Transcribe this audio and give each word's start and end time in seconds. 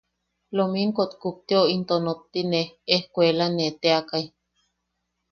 Lominkok 0.57 1.11
kupteo 1.21 1.63
into 1.75 1.95
nottine 2.05 2.61
ejkuelane 2.95 3.65
teakai. 3.81 4.25